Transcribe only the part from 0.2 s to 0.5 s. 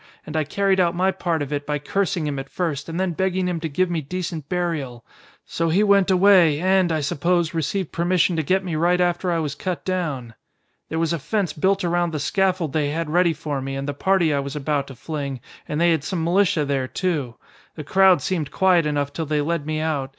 And I